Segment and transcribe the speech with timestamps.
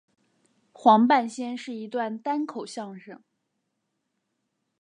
[0.71, 3.21] 黄半仙是一段单口相声。